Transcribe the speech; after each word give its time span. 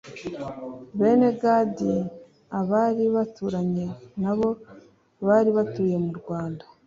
Bene 0.99 1.29
Gadi 1.41 1.93
a 2.59 2.61
bari 2.69 3.05
baturanye 3.15 3.85
na 4.21 4.31
bo 4.37 4.49
bari 5.27 5.49
batuye 5.57 5.95
murwanda 6.05 6.63